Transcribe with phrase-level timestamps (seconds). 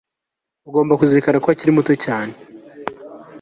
[0.67, 2.33] ugomba kuzirikana ko akiri muto cyane